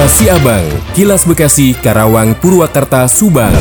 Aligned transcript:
Kilas 0.00 0.16
Siabang, 0.16 0.66
Kilas 0.96 1.22
Bekasi, 1.28 1.76
Karawang, 1.76 2.32
Purwakarta, 2.40 3.04
Subang. 3.04 3.52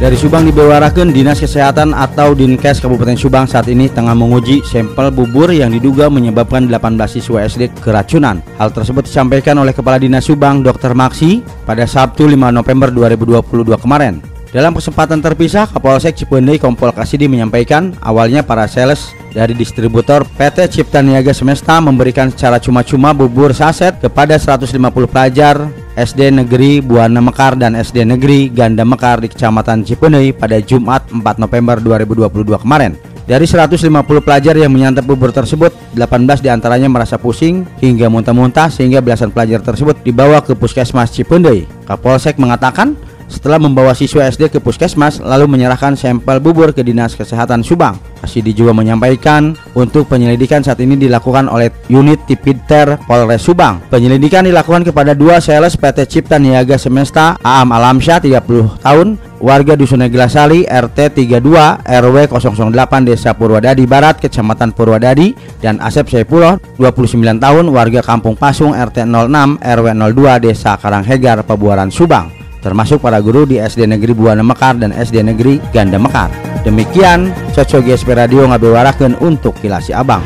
Dari 0.00 0.16
Subang 0.16 0.48
dibewarakan 0.48 1.12
Dinas 1.12 1.36
Kesehatan 1.36 1.92
atau 1.92 2.32
Dinkes 2.32 2.80
Kabupaten 2.80 3.12
Subang 3.12 3.44
saat 3.44 3.68
ini 3.68 3.92
tengah 3.92 4.16
menguji 4.16 4.64
sampel 4.64 5.12
bubur 5.12 5.52
yang 5.52 5.68
diduga 5.68 6.08
menyebabkan 6.08 6.64
18 6.64 6.96
siswa 7.12 7.44
SD 7.44 7.76
keracunan. 7.76 8.40
Hal 8.56 8.72
tersebut 8.72 9.04
disampaikan 9.04 9.60
oleh 9.60 9.76
Kepala 9.76 10.00
Dinas 10.00 10.24
Subang 10.24 10.64
Dr. 10.64 10.96
Maksi 10.96 11.44
pada 11.68 11.84
Sabtu 11.84 12.24
5 12.24 12.40
November 12.48 12.88
2022 12.88 13.84
kemarin. 13.84 14.24
Dalam 14.48 14.72
kesempatan 14.72 15.20
terpisah, 15.20 15.68
Kapolsek 15.68 16.16
Cipendei 16.16 16.56
Kompol 16.56 16.88
Kasidi 16.96 17.28
menyampaikan 17.28 17.92
awalnya 18.00 18.40
para 18.40 18.64
sales 18.64 19.12
dari 19.28 19.52
distributor 19.52 20.24
PT 20.24 20.72
Cipta 20.72 21.04
Niaga 21.04 21.36
Semesta 21.36 21.76
memberikan 21.84 22.32
secara 22.32 22.56
cuma-cuma 22.56 23.12
bubur 23.12 23.52
saset 23.52 23.92
kepada 24.00 24.40
150 24.40 24.72
pelajar 25.04 25.68
SD 26.00 26.32
Negeri 26.32 26.80
Buana 26.80 27.20
Mekar 27.20 27.60
dan 27.60 27.76
SD 27.76 28.08
Negeri 28.08 28.48
Ganda 28.48 28.88
Mekar 28.88 29.20
di 29.20 29.28
Kecamatan 29.28 29.84
Cipendei 29.84 30.32
pada 30.32 30.56
Jumat 30.64 31.04
4 31.12 31.20
November 31.44 31.76
2022 31.84 32.64
kemarin. 32.64 32.96
Dari 33.28 33.44
150 33.44 33.84
pelajar 34.24 34.56
yang 34.56 34.72
menyantap 34.72 35.04
bubur 35.04 35.28
tersebut, 35.28 35.76
18 35.92 36.40
di 36.40 36.48
antaranya 36.48 36.88
merasa 36.88 37.20
pusing 37.20 37.68
hingga 37.84 38.08
muntah-muntah 38.08 38.72
sehingga 38.72 39.04
belasan 39.04 39.28
pelajar 39.28 39.60
tersebut 39.60 40.00
dibawa 40.00 40.40
ke 40.40 40.56
Puskesmas 40.56 41.12
Cipendei. 41.12 41.68
Kapolsek 41.84 42.40
mengatakan 42.40 42.96
setelah 43.28 43.60
membawa 43.60 43.92
siswa 43.92 44.26
SD 44.26 44.48
ke 44.48 44.58
puskesmas 44.58 45.20
lalu 45.20 45.46
menyerahkan 45.46 45.94
sampel 45.94 46.40
bubur 46.40 46.72
ke 46.72 46.80
Dinas 46.82 47.14
Kesehatan 47.14 47.60
Subang. 47.60 48.00
Asidi 48.18 48.50
juga 48.50 48.74
menyampaikan 48.74 49.54
untuk 49.78 50.10
penyelidikan 50.10 50.64
saat 50.64 50.82
ini 50.82 50.98
dilakukan 50.98 51.46
oleh 51.46 51.70
unit 51.86 52.18
Tipiter 52.26 52.98
Polres 53.06 53.46
Subang. 53.46 53.78
Penyelidikan 53.92 54.42
dilakukan 54.42 54.82
kepada 54.82 55.14
dua 55.14 55.38
sales 55.38 55.78
PT 55.78 56.08
Cipta 56.10 56.40
Niaga 56.40 56.74
Semesta 56.80 57.38
Aam 57.44 57.70
Alamsyah 57.70 58.18
30 58.18 58.82
tahun 58.82 59.20
warga 59.38 59.78
Dusun 59.78 60.02
Neglasali 60.02 60.66
RT 60.66 61.14
32 61.14 61.86
RW 61.86 62.16
008 62.26 63.06
Desa 63.06 63.30
Purwadadi 63.38 63.86
Barat 63.86 64.18
Kecamatan 64.18 64.74
Purwadadi 64.74 65.38
dan 65.62 65.78
Asep 65.78 66.10
Saipullah 66.10 66.58
29 66.80 67.22
tahun 67.38 67.64
warga 67.70 68.02
Kampung 68.02 68.34
Pasung 68.34 68.74
RT 68.74 69.06
06 69.06 69.62
RW 69.62 69.86
02 69.94 70.42
Desa 70.42 70.74
Karanghegar 70.74 71.46
Pabuaran 71.46 71.94
Subang 71.94 72.37
termasuk 72.68 73.00
para 73.00 73.16
guru 73.24 73.48
di 73.48 73.56
SD 73.56 73.88
Negeri 73.88 74.12
Buana 74.12 74.44
Mekar 74.44 74.76
dan 74.76 74.92
SD 74.92 75.24
Negeri 75.24 75.56
Ganda 75.72 75.96
Mekar. 75.96 76.28
Demikian 76.68 77.32
Cocok 77.56 77.88
GSP 77.88 78.12
Radio 78.12 78.44
ngabewarakeun 78.44 79.16
untuk 79.24 79.56
Kilasi 79.56 79.96
Abang. 79.96 80.20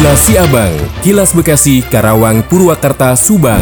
Kilasi 0.00 0.40
Abang, 0.40 0.72
Kilas 1.04 1.36
Bekasi, 1.36 1.84
Karawang, 1.84 2.40
Purwakarta, 2.48 3.12
Subang. 3.12 3.60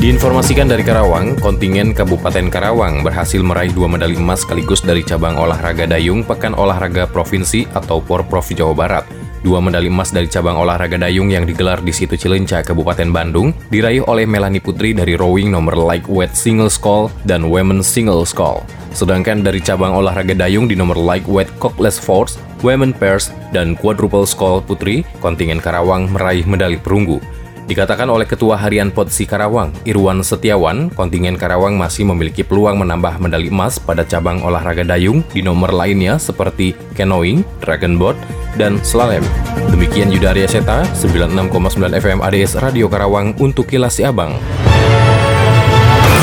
Diinformasikan 0.00 0.64
dari 0.64 0.80
Karawang, 0.80 1.36
kontingen 1.36 1.92
Kabupaten 1.92 2.48
Karawang 2.48 3.04
berhasil 3.04 3.44
meraih 3.44 3.68
dua 3.68 3.84
medali 3.84 4.16
emas 4.16 4.48
sekaligus 4.48 4.80
dari 4.80 5.04
cabang 5.04 5.36
olahraga 5.36 5.84
dayung 5.84 6.24
Pekan 6.24 6.56
Olahraga 6.56 7.04
Provinsi 7.04 7.68
atau 7.68 8.00
Porprov 8.00 8.48
Jawa 8.48 8.72
Barat. 8.72 9.19
Dua 9.40 9.56
medali 9.56 9.88
emas 9.88 10.12
dari 10.12 10.28
cabang 10.28 10.60
olahraga 10.60 11.00
dayung 11.00 11.32
yang 11.32 11.48
digelar 11.48 11.80
di 11.80 11.96
situ 11.96 12.12
Cilenca, 12.12 12.60
Kabupaten 12.60 13.08
Bandung, 13.08 13.56
diraih 13.72 14.04
oleh 14.04 14.28
Melani 14.28 14.60
Putri 14.60 14.92
dari 14.92 15.16
rowing 15.16 15.48
nomor 15.48 15.80
lightweight 15.80 16.36
single 16.36 16.68
scull 16.68 17.08
dan 17.24 17.48
women 17.48 17.80
single 17.80 18.28
scull. 18.28 18.60
Sedangkan 18.92 19.40
dari 19.40 19.64
cabang 19.64 19.96
olahraga 19.96 20.36
dayung 20.36 20.68
di 20.68 20.76
nomor 20.76 21.00
lightweight 21.00 21.48
cockless 21.56 21.96
force, 21.96 22.36
women 22.60 22.92
pairs, 22.92 23.32
dan 23.48 23.72
quadruple 23.80 24.28
scull 24.28 24.60
putri, 24.60 25.08
kontingen 25.24 25.56
Karawang 25.56 26.12
meraih 26.12 26.44
medali 26.44 26.76
perunggu. 26.76 27.39
Dikatakan 27.70 28.10
oleh 28.10 28.26
Ketua 28.26 28.58
Harian 28.58 28.90
Potsi 28.90 29.30
Karawang, 29.30 29.70
Irwan 29.86 30.26
Setiawan, 30.26 30.90
kontingen 30.90 31.38
Karawang 31.38 31.78
masih 31.78 32.02
memiliki 32.02 32.42
peluang 32.42 32.82
menambah 32.82 33.22
medali 33.22 33.46
emas 33.46 33.78
pada 33.78 34.02
cabang 34.02 34.42
olahraga 34.42 34.82
dayung 34.82 35.22
di 35.30 35.38
nomor 35.38 35.70
lainnya 35.70 36.18
seperti 36.18 36.74
canoeing, 36.98 37.46
dragon 37.62 37.94
boat, 37.94 38.18
dan 38.58 38.82
slalom. 38.82 39.22
Demikian 39.70 40.10
Yudaria 40.10 40.50
Seta, 40.50 40.82
96,9 40.98 41.94
FM 41.94 42.18
ADS 42.18 42.58
Radio 42.58 42.90
Karawang 42.90 43.38
untuk 43.38 43.70
Kilas 43.70 43.94
Si 43.94 44.02
Abang. 44.02 44.34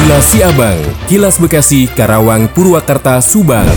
Kilas 0.04 0.28
Si 0.28 0.44
Abang, 0.44 0.76
Kilas 1.08 1.40
Bekasi, 1.40 1.88
Karawang, 1.88 2.52
Purwakarta, 2.52 3.24
Subang. 3.24 3.72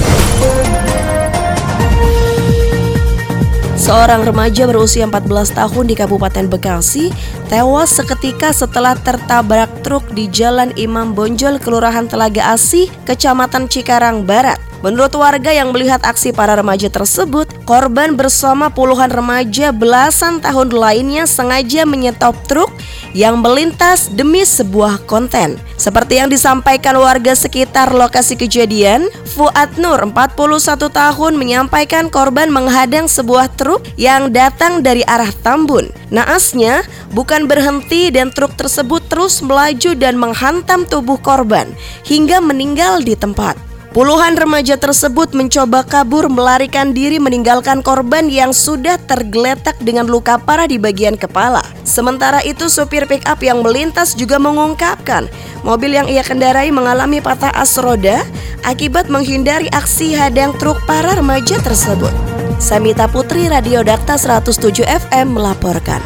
Seorang 3.90 4.22
remaja 4.22 4.70
berusia 4.70 5.02
14 5.02 5.50
tahun 5.50 5.90
di 5.90 5.98
Kabupaten 5.98 6.46
Bekasi 6.46 7.10
tewas 7.50 7.90
seketika 7.90 8.54
setelah 8.54 8.94
tertabrak 8.94 9.82
truk 9.82 10.06
di 10.14 10.30
Jalan 10.30 10.70
Imam 10.78 11.10
Bonjol, 11.10 11.58
Kelurahan 11.58 12.06
Telaga 12.06 12.54
Asih, 12.54 12.86
Kecamatan 13.02 13.66
Cikarang 13.66 14.22
Barat. 14.22 14.69
Menurut 14.80 15.12
warga 15.12 15.52
yang 15.52 15.76
melihat 15.76 16.00
aksi 16.00 16.32
para 16.32 16.56
remaja 16.56 16.88
tersebut, 16.88 17.44
korban 17.68 18.16
bersama 18.16 18.72
puluhan 18.72 19.12
remaja 19.12 19.76
belasan 19.76 20.40
tahun 20.40 20.72
lainnya 20.72 21.28
sengaja 21.28 21.84
menyetop 21.84 22.32
truk 22.48 22.72
yang 23.12 23.44
melintas 23.44 24.08
demi 24.08 24.40
sebuah 24.40 25.04
konten. 25.04 25.60
Seperti 25.76 26.16
yang 26.24 26.32
disampaikan 26.32 26.96
warga 26.96 27.36
sekitar 27.36 27.92
lokasi 27.92 28.40
kejadian, 28.40 29.12
Fuad 29.36 29.76
Nur 29.76 30.00
41 30.00 30.88
tahun 30.88 31.32
menyampaikan 31.36 32.08
korban 32.08 32.48
menghadang 32.48 33.04
sebuah 33.04 33.52
truk 33.60 33.84
yang 34.00 34.32
datang 34.32 34.80
dari 34.80 35.04
arah 35.04 35.32
Tambun. 35.44 35.92
Naasnya, 36.08 36.88
bukan 37.12 37.44
berhenti 37.44 38.08
dan 38.08 38.32
truk 38.32 38.56
tersebut 38.56 39.04
terus 39.12 39.44
melaju 39.44 39.92
dan 39.92 40.16
menghantam 40.16 40.88
tubuh 40.88 41.20
korban 41.20 41.68
hingga 42.08 42.40
meninggal 42.40 43.04
di 43.04 43.12
tempat. 43.12 43.69
Puluhan 43.90 44.38
remaja 44.38 44.78
tersebut 44.78 45.34
mencoba 45.34 45.82
kabur 45.82 46.30
melarikan 46.30 46.94
diri 46.94 47.18
meninggalkan 47.18 47.82
korban 47.82 48.30
yang 48.30 48.54
sudah 48.54 49.02
tergeletak 49.02 49.74
dengan 49.82 50.06
luka 50.06 50.38
parah 50.38 50.70
di 50.70 50.78
bagian 50.78 51.18
kepala. 51.18 51.58
Sementara 51.82 52.38
itu 52.46 52.70
sopir 52.70 53.10
pick 53.10 53.26
up 53.26 53.42
yang 53.42 53.66
melintas 53.66 54.14
juga 54.14 54.38
mengungkapkan 54.38 55.26
mobil 55.66 55.98
yang 55.98 56.06
ia 56.06 56.22
kendarai 56.22 56.70
mengalami 56.70 57.18
patah 57.18 57.50
as 57.50 57.74
roda 57.82 58.22
akibat 58.62 59.10
menghindari 59.10 59.66
aksi 59.74 60.14
hadang 60.14 60.54
truk 60.54 60.78
para 60.86 61.18
remaja 61.18 61.58
tersebut. 61.58 62.14
Samita 62.62 63.10
Putri 63.10 63.50
Radio 63.50 63.82
Dakta 63.82 64.14
107 64.14 64.86
FM 64.86 65.34
melaporkan. 65.34 65.98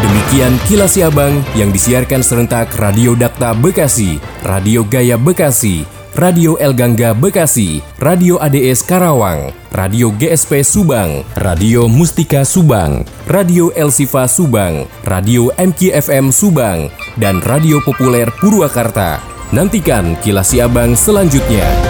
Demikian 0.00 0.56
kilas 0.64 0.96
Abang 1.04 1.44
yang 1.52 1.68
disiarkan 1.68 2.24
serentak 2.24 2.72
Radio 2.80 3.12
Dakta 3.12 3.52
Bekasi, 3.52 4.16
Radio 4.40 4.88
Gaya 4.88 5.20
Bekasi, 5.20 5.99
Radio 6.18 6.58
El 6.58 6.74
Gangga 6.74 7.14
Bekasi, 7.14 7.78
Radio 8.02 8.42
ADS 8.42 8.82
Karawang, 8.82 9.54
Radio 9.70 10.10
GSP 10.10 10.66
Subang, 10.66 11.22
Radio 11.38 11.86
Mustika 11.86 12.42
Subang, 12.42 13.06
Radio 13.30 13.70
El 13.78 13.94
Sifa 13.94 14.26
Subang, 14.26 14.90
Radio 15.06 15.54
MKFM 15.54 16.34
Subang, 16.34 16.90
dan 17.14 17.38
Radio 17.46 17.78
Populer 17.86 18.26
Purwakarta. 18.42 19.22
Nantikan 19.54 20.18
kilas 20.18 20.50
Abang 20.58 20.98
selanjutnya. 20.98 21.89